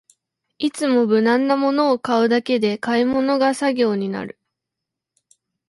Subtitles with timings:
[0.57, 4.39] いつも無難なものを買うだけで買い物が作業になる